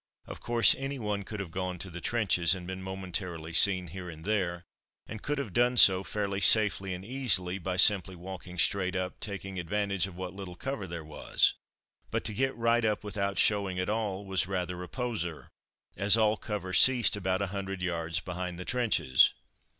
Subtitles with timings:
[0.25, 4.09] Of course any one could have gone to the trenches, and been momentarily seen here
[4.09, 4.65] and there,
[5.05, 9.59] and could have done so fairly safely and easily by simply walking straight up, taking
[9.59, 11.53] advantage of what little cover there was;
[12.09, 15.49] but to get right up without showing at all, was rather a poser,
[15.95, 19.33] as all cover ceased about a hundred yards behind the trenches.